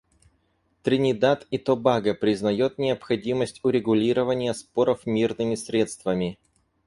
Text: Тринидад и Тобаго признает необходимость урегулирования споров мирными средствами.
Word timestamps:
Тринидад 0.81 1.45
и 1.51 1.59
Тобаго 1.59 2.15
признает 2.15 2.79
необходимость 2.79 3.59
урегулирования 3.63 4.55
споров 4.55 5.05
мирными 5.05 5.53
средствами. 5.53 6.39